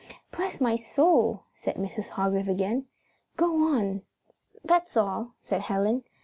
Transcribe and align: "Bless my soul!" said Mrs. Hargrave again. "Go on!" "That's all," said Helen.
"Bless 0.31 0.59
my 0.59 0.77
soul!" 0.77 1.43
said 1.53 1.75
Mrs. 1.75 2.09
Hargrave 2.09 2.49
again. 2.49 2.87
"Go 3.37 3.61
on!" 3.63 4.01
"That's 4.65 4.97
all," 4.97 5.35
said 5.43 5.61
Helen. 5.61 6.03